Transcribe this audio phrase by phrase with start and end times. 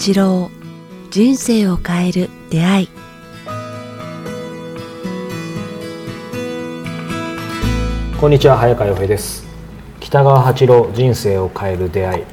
[0.00, 0.50] 八郎
[1.10, 2.88] 人生を変える出会い。
[8.18, 9.46] こんにちは早川洋平です。
[10.00, 12.24] 北川八郎人生を変える出会い。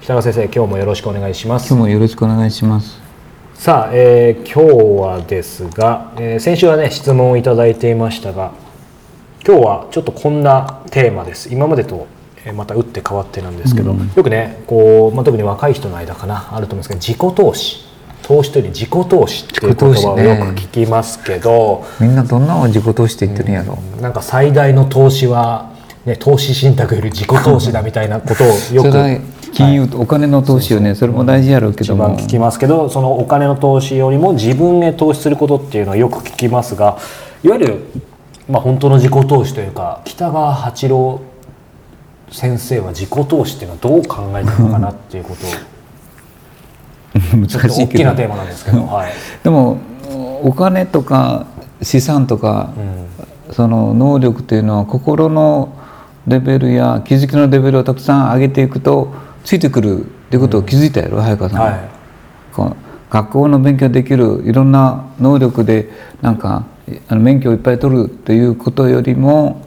[0.00, 1.68] 北川先生今日もよろしくお願いします。
[1.68, 2.98] 今日もよろしくお願いします。
[3.52, 8.52] さあ、えー今日はですが、えー先週はね質問をいただいていましたが
[9.46, 11.52] 今日はちょっとこんなテーマです。
[11.52, 12.19] 今までとえー
[12.54, 17.90] また打って変わってなんですけど、よくねこう、まあ、特に若い人の間かなあると思うんですけど自己投資。
[18.22, 25.72] 投資というより自己投資っていう言葉をよく聞きますけど、みんなどんなのを自己投資って言ってるんやろ、なんか最大の投資は、
[26.04, 29.20] ね、投資信託より自己投資だみたいなことをよく それは
[29.52, 30.94] 金融、お金の投資よね。
[30.94, 32.04] それも大事やろうけ一ども。
[32.04, 36.98] 番聞きますけどそのお金の投資よりも自分へ投資することっていうのはよく聞きますが
[37.42, 37.84] いわゆる、
[38.48, 41.20] まあ、本当の自己投資というか北川八郎
[42.30, 45.50] 先生は自己投資っていうのはどう考えてるのかなっていうことを。
[47.36, 49.12] 難しい大きなテーマなんですけど、 はい。
[49.42, 49.78] でも
[50.42, 51.46] お金とか
[51.82, 52.70] 資産とか、
[53.50, 55.70] その能力というのは心の
[56.26, 59.12] レベルや気づきのレベルをたくさん上げていくと
[59.44, 61.70] ついてくるっていうことを気づいたやろ、早川さん、は。
[61.70, 62.00] い。
[63.10, 65.90] 学校の勉強できるいろんな能力で
[66.22, 66.64] なんか
[67.08, 69.62] あの免許をいっぱい取るということよりも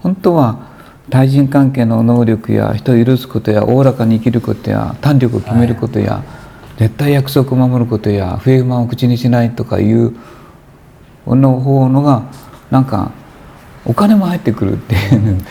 [0.00, 0.69] 本当は
[1.08, 6.22] 対人関係の能力や人を許すことやおおらかに生きることや胆力を決めることや、
[6.78, 10.14] 絶対約束を守ることや不平不満を口にしないとかいう
[11.26, 12.22] の方のが
[12.70, 13.12] なんか
[13.84, 15.44] お金も入ってくるっていう。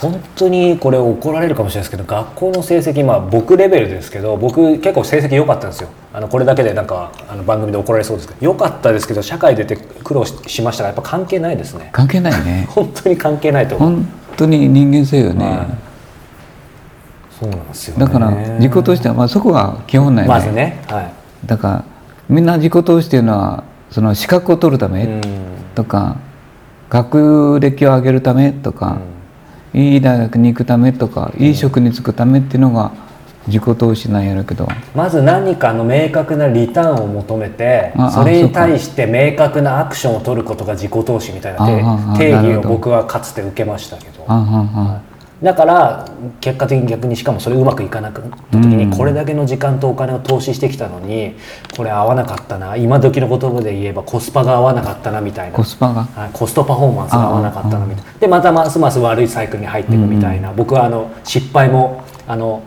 [0.00, 5.88] 本当にこれ怒られるかもしれないですけど学校の成績まあ僕レベルですけど僕結構成績良かったんですよ。
[6.12, 8.44] あのこれだけでなんかあの番組で怒られそうですけど。
[8.44, 11.88] 良かったですけど社会出て苦労ししましたがやっぱ関係ないですね。
[11.92, 12.66] 関係ないね。
[12.76, 15.66] 本当に関係ないと思う、本当に人間性よね、はい。
[17.38, 20.32] そうなんですよ、ね、だから自己としてはまあそこが基本なんよ。
[20.32, 21.12] ねまずねはい。
[21.46, 21.84] だから
[22.28, 25.22] みんな自己投資っていうのはその資格を取るためうん。
[25.74, 26.16] とか、
[26.88, 28.98] 学歴を上げるためとか、
[29.74, 32.92] いい大学に行くためとか、いい職に就くためっていうのが
[33.46, 34.68] 自己投資なんやろうけど。
[34.94, 44.26] まず何かの明確なリターンを求めてそれに対して明確なアクションを取ることが自己投資みたいな定義を僕はかつて受けましたけど。
[45.42, 46.06] だから
[46.40, 51.34] 結果的に逆にしかもそれうまくいかなくなった時にこれだけの時間とお金を投資してきたのに
[51.76, 55.54] これ合わなかったな今時の言葉で言えばコスパが合わなかったなみたいな。
[55.54, 56.04] コスパが？
[56.04, 56.30] はい。
[56.32, 58.12] コストパフォーマンスが合わなかったなみたいな。
[58.18, 60.54] でまたますます悪いサイクルに入っていくみたいな。
[60.54, 62.62] 僕はあの失敗もあの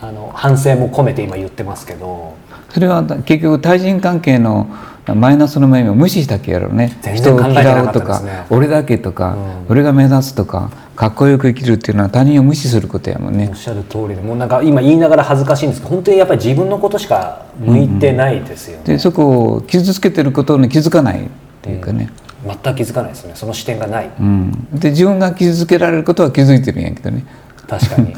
[0.00, 2.34] あの反省も込めて今言ってますけど。
[2.68, 4.68] それは結局対人関係の
[5.14, 6.98] マイナスの面を無視したけやろうね。
[7.14, 8.20] 人を嫌うとか、
[8.50, 9.66] 俺だけとか、うん。
[9.70, 13.48] 俺が目指すとかかっこよく生きるっていうのは他人を無視することやもんね。
[13.50, 14.16] おっしゃる通りで。
[14.16, 21.28] もうなんか今言いながら恥ずかしいんですけど本当にやっぱり自分のことしか向いてないですよね、でそこを傷つけてることに気づかないっ
[21.62, 22.10] ていうかね、
[22.44, 23.32] 全く気づかないですね。
[23.34, 24.10] その視点がない。
[24.20, 24.68] うん。
[24.72, 27.24] で自分が傷つけられることは気づいてるんやけどね
[27.68, 28.14] 確かに。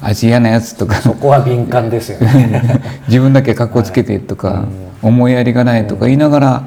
[0.00, 0.96] あいつ嫌なやつとか。
[0.96, 2.80] そこは敏感ですよね。
[3.08, 4.64] 自分だけ格好つけてとか、
[5.02, 6.62] 思いやりがないとか言いながら、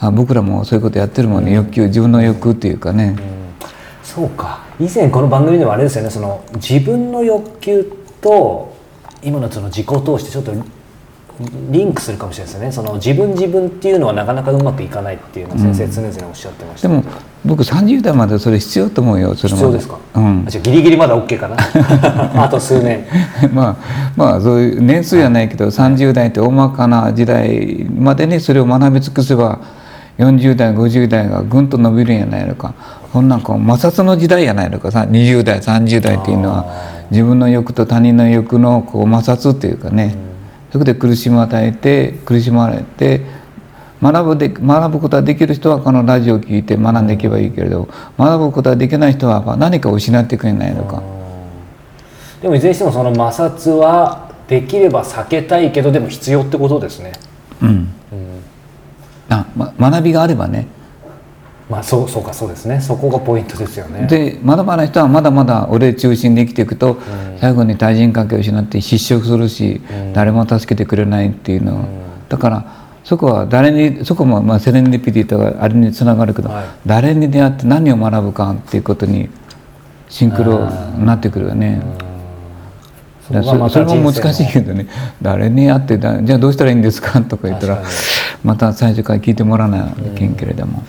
[0.00, 3.16] あ僕らもそういうことやってるもんね、欲求自分の欲っていうかね、
[4.02, 4.60] そうか。
[4.80, 6.10] 以前この番組でもあれですよね。
[6.10, 7.84] その自分の欲求
[8.20, 8.74] と
[9.22, 10.52] 今のその自己投資ってちょっと
[11.70, 12.72] リンクするかもしれないですよね。
[12.72, 17.04] その自分自分っていうのはなかなかうまくいかないっていうのを先生常々おっしゃってました、でも
[17.44, 20.44] 僕30代までそれ必要と思うよそれま必要ですか、うん。
[20.46, 21.56] あじゃあギリギリまだ OK かな。
[22.44, 23.06] あと数年。
[23.52, 23.76] まあ
[24.16, 29.60] まあそういう年数やないけど30代って大まかな時代までにそれを学び尽くせば
[30.18, 32.74] 40代50代がぐんと伸びるんやないのか。
[33.12, 35.06] こんなんこう摩擦の時代やないのかさ。
[35.08, 36.66] 20代30代っていうのは
[37.10, 40.14] 自分の欲と他人の欲のこう摩擦っていうかね、
[40.72, 43.22] そこで苦しみを与えて苦しまれて
[44.02, 47.88] 学ぶで学ぶことができる人はこのラジオを聞いて学んでいけばいいけれど
[48.18, 51.02] 学ぶことができない人は何かを失っていくんじゃないのか。
[52.40, 57.12] でもいずれにしてもその摩擦はできれば避けたいけどでも必要ってことですね。
[57.60, 57.88] うん。
[59.28, 60.66] あま、学びがあればね
[61.70, 62.80] まあそうそうかそうですね。
[62.80, 64.06] そこがポイントですよね。
[64.08, 66.98] で学ばない人はまだまだ俺中心で生きていくと、
[67.40, 69.80] 最後に対人関係を失って失職するし、
[70.12, 71.84] 誰も助けてくれないっていうのは、
[72.28, 72.66] だから
[73.04, 79.28] そこは誰にそこもまあセレンディピティとかあれにつながるけど、はい誰に出会って何を学ぶかっていうことに
[80.08, 81.80] シンクロになってくるよね。
[83.28, 84.88] そそれも難しいけどね。
[85.22, 87.22] 誰に会ってだじゃあどうしたらいいんですか？
[87.22, 87.82] とか言ったら
[88.42, 90.82] また最初から聞いてもらわないけんけれども。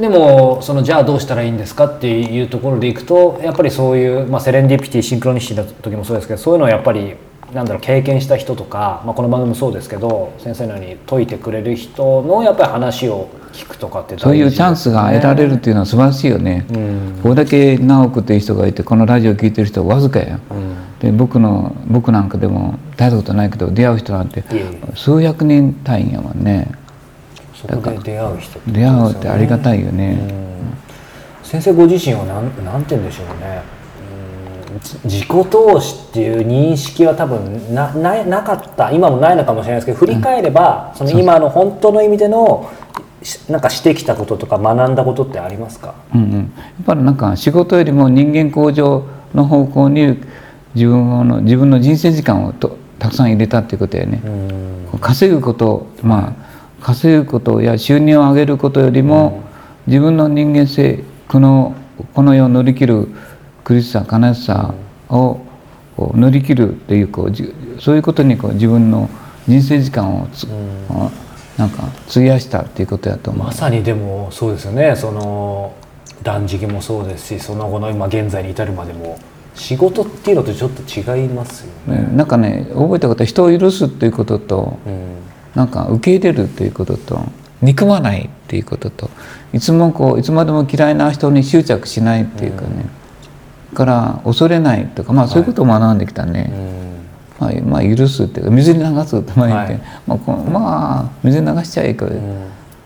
[0.00, 7.14] でもそのじゃあどうしたらいいんですかっていうところでいくとやっぱりそういう、まあ、セレンディピティシンクロニシティの時もそうですけどそういうのはやっぱり
[7.52, 17.20] なんだろう経験した人とか、まあ、この番組もそうですけど先生のように解いてくれる人のやっぱり話を聞くとかって大事そういうチャンスが得られるっていうのは素晴らしいよね、うん。
[17.22, 20.76] これだけ直くっていう人がいてこのラジオ聞いてる人はわずかや、うん。
[21.00, 24.44] で僕の僕なんかでも大したことないけど出会う人なんて
[24.94, 26.70] 数百人単位やもんね
[27.60, 30.18] そこで出会う人ね出会うってありがたいよね、
[31.42, 33.62] 先生ご自身はなんなんて言うんでしょうね。
[35.04, 38.92] 自己投資っていう認識は多分なななかった。
[38.92, 42.70] 今もないのかもしれないですけど振り返れば、その今の本当の意味での
[43.22, 50.18] しなんかしてきたこととか学んだことってありますか、うんうん、やっぱりなんか仕事よりも人間向上の方向に
[50.74, 54.98] 自分の自分の人生時間をとたくさん入れたっていうことやね、うん。
[55.00, 56.47] 稼ぐことまあ
[56.80, 59.42] 稼ぐことや収入を上げることよりも、
[59.86, 61.74] 自分の人間性この
[62.14, 63.08] この世を乗り切る
[63.64, 64.74] 苦しさ悲しさ
[65.08, 65.40] を
[65.98, 69.08] 乗り切るっていうこうじそういうことにこう自分の
[69.46, 70.46] 人生時間をつ、
[71.56, 73.46] なんか費やしたっていうことやと思う。
[73.46, 75.74] まさにでもそうですよねその
[76.22, 79.18] 断食もそうですしその後の今現在に至るまでも
[79.54, 82.02] 仕事っていうのとちょっと違いますよね。
[82.02, 85.16] ねなんかね覚えたことは人を許すっていうこととうん
[85.54, 87.20] なんか受け入れるっていうことと
[87.62, 89.10] 憎まないっていうことと
[89.52, 92.86] いつもこういつまでも嫌いな人に執着しないっていうかね、
[93.74, 96.52] から恐れないとかまあそういうことを学んできたね、
[97.38, 99.82] まあ、まあ許すっていうか水に流すって前言って、はい。
[100.06, 102.20] まあこうまあ水に流しちゃえばいいけど、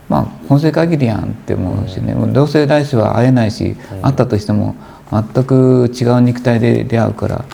[0.09, 4.77] まあ本性限りやんって思うしね、もうどうせ来世は会えないし、会ったとしても
[5.11, 7.45] 全く違う肉体で出会うから、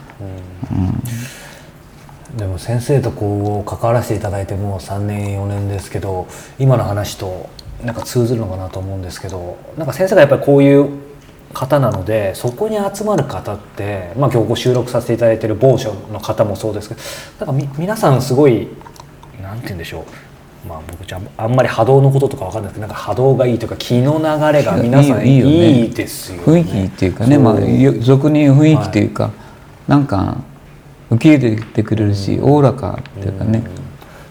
[2.36, 6.26] でも先生とこう関わらせていただいてもう3年4年ですけど
[6.58, 7.48] 今の話と
[7.82, 10.90] なんか通ずるのかなと思うんですけどなんか先生がやっぱりこういう
[11.54, 16.94] 方なのでそこに集まる方って、まあ、今日ご収録させていただいている某所の方もそうですけ
[17.44, 18.68] どなんかみ皆さんすごい
[19.40, 20.04] なんて言うんでしょう。
[20.68, 26.42] まあ僕じゃああんまり波動のこととかわかんないですけどなんか波動がいいというか気の流れが皆さんいいいいよねですよね。
[26.42, 29.30] 雰囲気っていうかね、まあ、よ俗に言う雰囲気というか、
[29.86, 30.36] なんか
[31.10, 33.68] 受け入れてくれるしおおらかっていうかね、で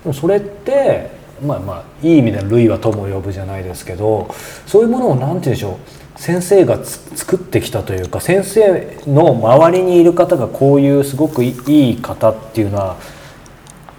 [0.06, 1.10] もそれって
[1.46, 4.34] まあまあいい意味での類は友を呼ぶじゃないですけど
[4.66, 5.80] そういうものをなんて言うんでしょ
[6.16, 12.98] う先生がつ作ってきたというか先生の周りにいる方がこういうすごくいいい方っていうのは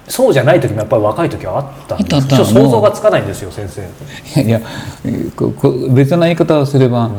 [0.09, 4.43] そうじゃない時もやっぱり若い時はあったんです想像がつかないんですよ先生。
[4.43, 4.61] いや
[5.95, 7.11] 別な言い方をすれば、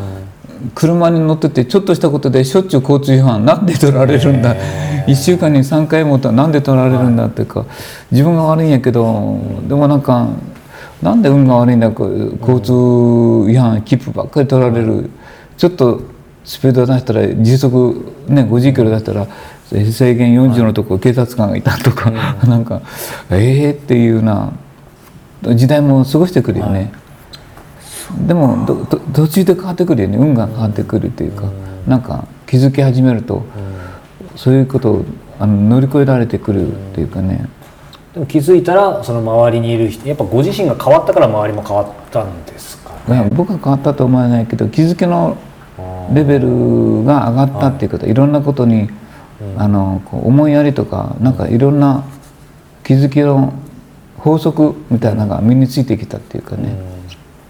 [0.76, 4.56] 車に乗っててちょっとしたことでしょっちゅう交通違反なんで取られるんだ。
[5.08, 7.66] 1週間に3回もとなんで取られるんだっていうか
[8.12, 10.28] 自分が悪いんやけどでもなんか
[11.02, 15.10] なんで運が悪いんだ交通違反切符ばっかり取られる。
[15.58, 16.02] ちょっと
[16.46, 19.28] スピード出したら時速、ね、50キロ出したら
[19.70, 22.82] 制限40のとこ警察官がいたとか、なんか
[23.30, 24.54] ええー、っていうような
[25.54, 26.92] 時代も過ごしてくるよね。
[28.28, 30.18] でもどど途中で変わってくるよね。
[30.18, 31.44] 運が変わってくるというか、
[31.88, 33.44] なんか気づき始めると、
[34.36, 35.06] そういうことを
[35.40, 37.48] あの乗り越えられてくるっていうかね、
[38.14, 45.38] でも気づいたらその周りにいる人やっぱご自身が変わったから周りも変わったんですかいや僕は変わったと思わないけど気づきの
[46.14, 48.90] レベルが上がったっていうこと、い、ろんなことに、
[49.58, 52.04] あのこう思いやりとかなんかいろんな
[52.84, 53.54] 気づきの
[54.18, 56.76] 法則みたいなのが身についてきたっていうかね、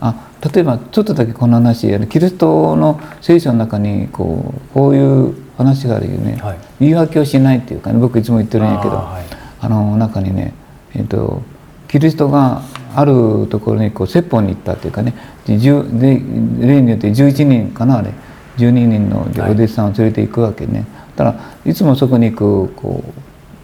[0.01, 6.57] あ例えばちょっとだけこの話キリストの聖書の中にこうこういう話があるよね、はい。
[6.79, 9.23] 言い訳をしないっていうかね僕いつも言ってるんやけどあーはい。
[9.61, 10.53] あの中にね、
[10.95, 11.41] えっと
[11.89, 12.61] キリストが
[12.95, 15.13] あるところにこう説法に行ったっていうかね
[15.45, 18.13] で10で例によって11人かなあれ。
[18.57, 20.85] 12人のお弟子さんを連れて行くわけね。
[21.15, 23.03] だからいつもそこに行くこ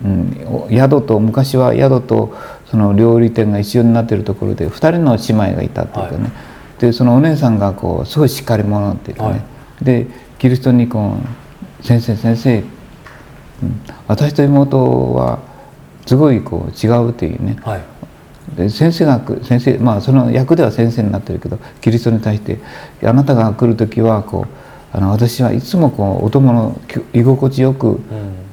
[0.04, 2.34] う、うん、お宿と昔は宿と
[2.66, 6.32] その料理店が一緒になってるところで2人の姉妹がいたっていうかね、はい
[6.80, 9.42] でそのお姉さんがこうすごいしっかり者っていうかね、はい。
[9.86, 11.18] でキリストにこ
[11.82, 12.66] う「先生先生、うん
[14.08, 15.40] 私と妹は
[16.06, 17.58] すごいこう違う」っていうね。
[17.64, 17.82] はい。
[18.56, 22.60] で先生が来先生まあその役では先生になってるけどキリストに対して
[23.04, 24.46] あなたが来る時はこ
[24.94, 26.80] うあの私はいつもこうお供の
[27.14, 28.00] 居心地よく、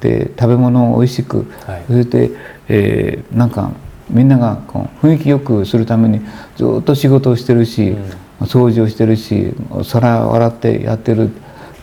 [0.01, 1.83] で食べ物を美味しく、はい。
[1.87, 2.31] それで、
[2.67, 3.71] えーなんか
[4.13, 6.21] みんながこう雰囲気よくするために
[6.55, 7.95] ずっと仕事をしてるし、
[8.41, 9.53] 掃除をしてるし
[9.83, 11.31] 皿を洗ってやってる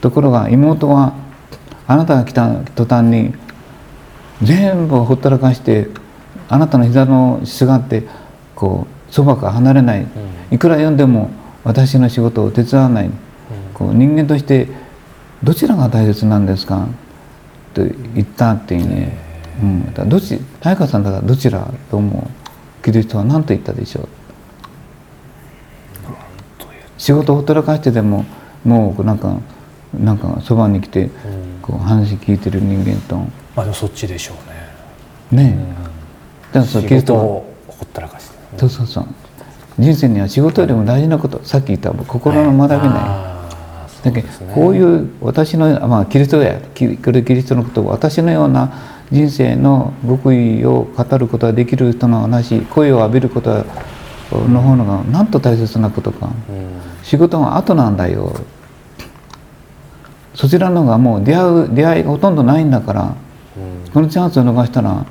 [0.01, 1.15] ところが妹は
[1.87, 3.35] あなたが来た途端に
[4.43, 5.89] 全部ほったらかして
[6.49, 8.05] あなたの膝のすがって
[8.55, 10.07] こうそばから離れない、
[10.51, 11.31] いくら読んでも
[11.65, 13.11] 私の仕事を手伝わない、
[13.75, 14.69] こう人間として
[15.43, 16.87] どちらが大切なんですか？
[17.75, 19.30] と言ったっていうね
[19.61, 22.85] うん、だどっち早川さんだからどちらと思う？
[22.85, 24.09] キリストは何と言ったでしょう？
[26.99, 28.25] 仕事をほったらかしてでも
[28.65, 29.39] もうなんか
[29.99, 31.11] なんかそばに来てうん。
[31.61, 33.17] こう話聞いてる人間と。
[33.17, 33.27] ま
[33.57, 34.35] あでもそっちでしょ
[35.31, 35.45] うね。
[35.45, 39.07] ねえ、だからそう仕キリストほったらかしてそうそうそう。
[39.79, 48.73] 人生には仕事よりも大事なことさっき言った心の学びない、あーそだけどこういう私のまあキリストやキキリストのことを私のような
[49.13, 53.65] 人生の極意を語ることができる人の話声を浴びること
[54.49, 56.27] の方のがなんと大切なことか。
[56.27, 56.81] うん。
[57.03, 58.35] 仕事が後なんだよ。
[60.35, 63.03] そちらの方がもう出会う出会いがほとんどないんだから。
[63.03, 63.91] うん。
[63.93, 65.05] このチャンスを逃したら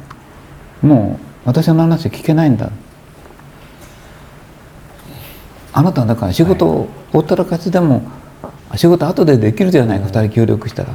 [0.81, 2.71] もう私の話聞けないんだ。
[5.73, 8.01] あなたはだから仕事をほったらかしでも
[8.75, 10.89] 仕事後でできるじゃないか、二人協力したら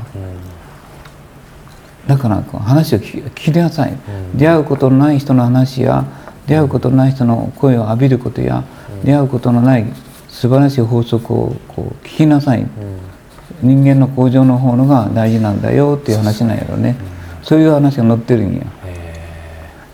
[2.07, 4.39] だから話を聞きなさい、ん。
[4.39, 6.05] 出会うことのない人の話や
[6.47, 8.65] 出会うことのない人の声を浴びることや、
[9.03, 9.87] 出会うことのない
[10.29, 12.69] 素晴らしい法則をこう聞きなさい、うん。
[13.63, 16.97] 人間の向上の方のが大事なんだよっていう話なんやろね、
[17.43, 18.63] そういう話が載ってるんや。
[18.85, 19.15] え。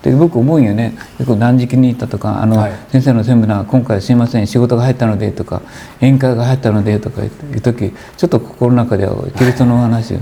[0.03, 0.95] で僕思うんよね。
[1.19, 2.73] 結構断食に行ったとかあの、はい。
[2.89, 5.63] 先生のセミナー今回すいません仕事が入ったのでとか
[6.01, 10.15] 宴会が入ったのでとかいう時ちょっと心の中ではキリストのお話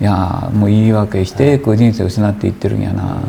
[0.00, 3.20] いやーもう言い訳してこう人生を失っていってるんやな、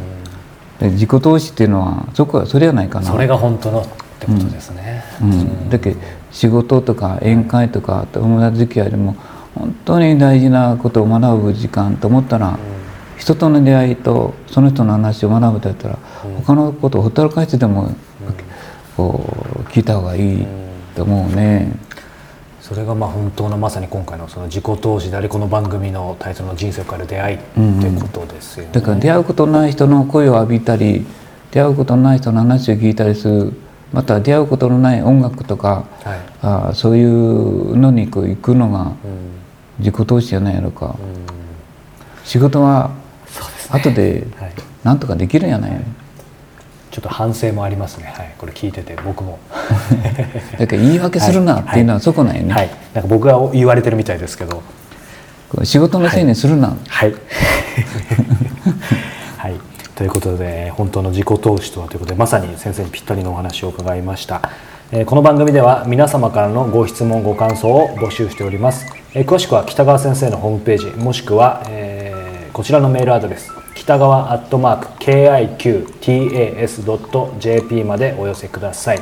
[0.80, 3.10] で自己投資っていうのはそこはそれやないかな。
[3.10, 3.84] ーそれが本当のっ
[4.20, 5.04] てことですね。
[5.22, 6.00] うん、だけど
[6.32, 9.16] 仕事とか宴会とか友達付き合いでも
[9.54, 12.58] 本当に大事なことを学ぶ時間と思ったら、
[13.18, 16.00] 人との出会いとその人の話を学ぶとやったら、
[16.46, 17.92] 他のことをほったらかしてでも、
[18.96, 19.22] こ
[19.58, 20.46] う聞いた方がいい
[20.96, 21.74] と思うね。
[22.72, 28.70] それがまあ本当のまさに今回のその自己投資でありこの番組のタイトルの人生を変える出会いってことですよね。
[28.72, 31.06] だから出会うことのない人の声を浴びたり
[31.52, 33.54] 出会うことのない人の話を聞いたりする
[33.92, 36.20] また出会うことのない音楽とかはい。
[36.42, 38.96] あーそういうのにこう行くのがうん。
[39.80, 40.86] 自己投資じゃないのか。
[40.86, 40.96] うん。
[42.24, 42.92] 仕事は
[43.70, 44.54] 後ではい。
[44.86, 45.86] なんとかできるんやない
[46.92, 49.40] ちょっと反省もありますね、はい、これ聞いてて僕も。
[50.60, 52.70] だから言い訳するなっていうのはそこなんよね、はい。
[52.94, 54.62] なんか僕が言われてるみたいですけど。
[55.64, 57.14] 仕事のせいにするな、はい。
[59.38, 59.56] はい。
[59.96, 64.42] ということで本当の自己投資とはということでまさに先生にぴったりのお話を伺いました、
[64.92, 72.22] えーこの番組では皆様からのご質問ご感想を募集しております、えー詳しくは北川先生のホームページもしくは、えー
[72.52, 74.86] こちらのメールアドレス北川アットマーク
[76.06, 79.00] KIQTAS.jp までお寄せください。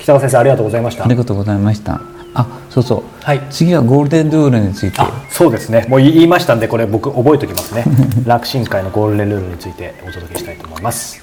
[0.00, 1.06] 北川先生ありがとうございました。
[1.06, 2.02] ありがとうございました。
[2.34, 3.40] あそうそう、はい。
[3.50, 5.00] 次はゴールデンルールについて。
[5.00, 5.86] あそうですね。
[5.88, 7.86] もう言いましたんでこれ僕覚えておきますね。
[8.26, 11.21] 楽神会のゴールデンルールについてお届けしたいと思います